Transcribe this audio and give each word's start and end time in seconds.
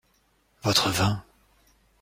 Votre 0.63 0.89
vin. 0.89 1.23